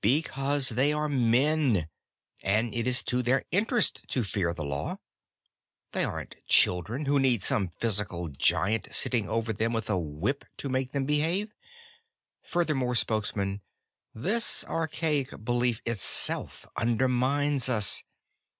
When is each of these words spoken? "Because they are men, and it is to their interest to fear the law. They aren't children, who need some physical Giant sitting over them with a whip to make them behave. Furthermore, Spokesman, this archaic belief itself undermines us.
"Because 0.00 0.68
they 0.68 0.92
are 0.92 1.08
men, 1.08 1.88
and 2.40 2.72
it 2.72 2.86
is 2.86 3.02
to 3.02 3.20
their 3.20 3.42
interest 3.50 4.04
to 4.10 4.22
fear 4.22 4.54
the 4.54 4.62
law. 4.62 5.00
They 5.90 6.04
aren't 6.04 6.36
children, 6.46 7.06
who 7.06 7.18
need 7.18 7.42
some 7.42 7.66
physical 7.80 8.28
Giant 8.28 8.86
sitting 8.92 9.28
over 9.28 9.52
them 9.52 9.72
with 9.72 9.90
a 9.90 9.98
whip 9.98 10.44
to 10.58 10.68
make 10.68 10.92
them 10.92 11.04
behave. 11.04 11.52
Furthermore, 12.44 12.94
Spokesman, 12.94 13.60
this 14.14 14.64
archaic 14.66 15.30
belief 15.44 15.82
itself 15.84 16.64
undermines 16.76 17.68
us. 17.68 18.04